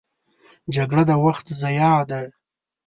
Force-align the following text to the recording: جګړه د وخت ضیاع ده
جګړه 0.75 1.03
د 1.09 1.11
وخت 1.25 1.45
ضیاع 1.61 1.99
ده 2.09 2.21